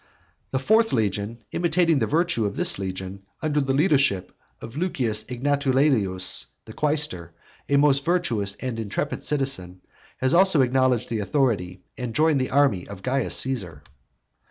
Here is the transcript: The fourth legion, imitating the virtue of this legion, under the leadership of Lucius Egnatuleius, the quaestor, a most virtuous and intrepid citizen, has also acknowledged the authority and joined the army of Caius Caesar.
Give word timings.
The 0.49 0.57
fourth 0.57 0.91
legion, 0.93 1.45
imitating 1.51 1.99
the 1.99 2.07
virtue 2.07 2.47
of 2.47 2.55
this 2.55 2.79
legion, 2.79 3.21
under 3.43 3.61
the 3.61 3.75
leadership 3.75 4.35
of 4.59 4.75
Lucius 4.75 5.23
Egnatuleius, 5.25 6.47
the 6.65 6.73
quaestor, 6.73 7.33
a 7.69 7.75
most 7.77 8.03
virtuous 8.03 8.55
and 8.55 8.79
intrepid 8.79 9.23
citizen, 9.23 9.81
has 10.17 10.33
also 10.33 10.61
acknowledged 10.63 11.09
the 11.09 11.19
authority 11.19 11.83
and 11.99 12.15
joined 12.15 12.41
the 12.41 12.49
army 12.49 12.87
of 12.87 13.03
Caius 13.03 13.35
Caesar. 13.37 13.83